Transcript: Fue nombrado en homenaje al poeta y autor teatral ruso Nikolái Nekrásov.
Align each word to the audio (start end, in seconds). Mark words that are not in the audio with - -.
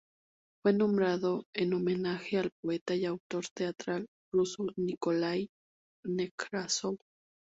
Fue 0.63 0.73
nombrado 0.73 1.45
en 1.53 1.75
homenaje 1.75 2.39
al 2.39 2.49
poeta 2.63 2.95
y 2.95 3.05
autor 3.05 3.45
teatral 3.53 4.07
ruso 4.33 4.65
Nikolái 4.75 5.47
Nekrásov. 6.07 6.97